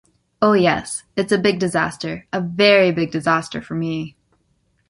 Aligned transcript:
Oh 0.41 0.53
yes. 0.53 1.03
It 1.15 1.27
is 1.27 1.31
a 1.31 1.37
big 1.37 1.59
disaster, 1.59 2.25
a 2.33 2.41
very 2.41 2.91
big 2.91 3.11
disaster 3.11 3.61
for 3.61 3.75
me! 3.75 4.17